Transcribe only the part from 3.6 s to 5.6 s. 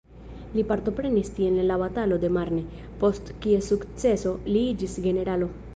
sukceso, li iĝis generalo.